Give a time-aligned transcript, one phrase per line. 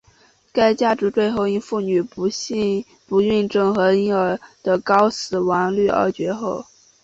[0.51, 6.65] 该家族最后因妇女的不孕症和婴儿的高死亡率而绝后。